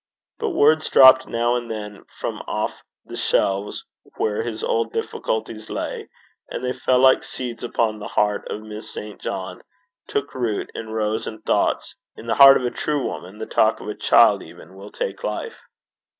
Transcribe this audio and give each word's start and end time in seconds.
But 0.39 0.55
words 0.55 0.89
dropped 0.89 1.27
now 1.27 1.55
and 1.55 1.69
then 1.69 2.05
from 2.19 2.41
off 2.47 2.81
the 3.05 3.15
shelves 3.15 3.85
where 4.17 4.41
his 4.41 4.63
old 4.63 4.91
difficulties 4.91 5.69
lay, 5.69 6.09
and 6.49 6.63
they 6.65 6.73
fell 6.73 6.97
like 6.97 7.23
seeds 7.23 7.63
upon 7.63 7.99
the 7.99 8.07
heart 8.07 8.47
of 8.49 8.61
Miss 8.61 8.91
St. 8.91 9.21
John, 9.21 9.61
took 10.07 10.33
root, 10.33 10.71
and 10.73 10.91
rose 10.91 11.27
in 11.27 11.43
thoughts: 11.43 11.95
in 12.15 12.25
the 12.25 12.33
heart 12.41 12.57
of 12.57 12.65
a 12.65 12.71
true 12.71 13.05
woman 13.05 13.37
the 13.37 13.45
talk 13.45 13.79
of 13.79 13.89
a 13.89 13.93
child 13.93 14.41
even 14.41 14.73
will 14.75 14.91
take 14.91 15.23
life. 15.23 15.59